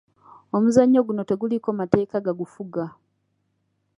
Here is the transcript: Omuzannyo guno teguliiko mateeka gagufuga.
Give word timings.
Omuzannyo 0.55 0.99
guno 1.07 1.21
teguliiko 1.29 1.69
mateeka 1.79 2.15
gagufuga. 2.25 2.85